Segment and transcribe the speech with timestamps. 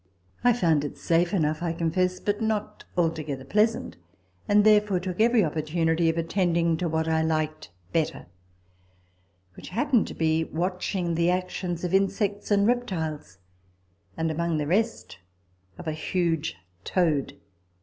[0.43, 3.97] I found it safe enough, I confess, but not altogether pleasant;
[4.49, 8.25] and therefore took every opportunity of attending to what I liked better,
[9.55, 13.37] which happened to be, watch ing the actions of insects and reptiles,
[14.17, 15.19] and, among the rest,
[15.77, 17.39] of a huge toad.